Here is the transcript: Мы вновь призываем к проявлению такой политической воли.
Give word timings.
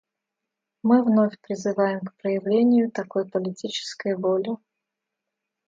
Мы 0.81 1.03
вновь 1.03 1.39
призываем 1.41 1.99
к 1.99 2.15
проявлению 2.15 2.89
такой 2.89 3.29
политической 3.29 4.15
воли. 4.15 4.49